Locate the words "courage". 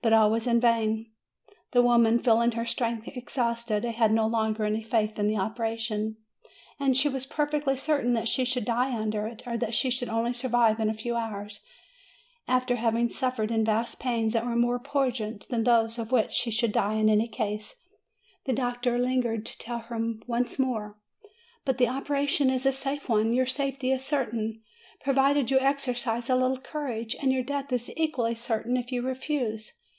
26.58-27.14